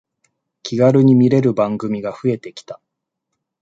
[0.63, 2.81] 気軽に見れる番組が増えてきた